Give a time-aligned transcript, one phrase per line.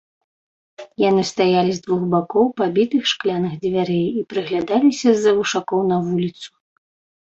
[1.09, 6.49] Яны стаялі з двух бакоў пабітых шкляных дзвярэй і прыглядаліся з-за вушакоў на вуліцу.